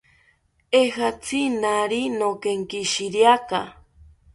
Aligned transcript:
Ejatzi 0.79 1.41
naari 1.61 2.01
nokenkishiriaka 2.17 3.59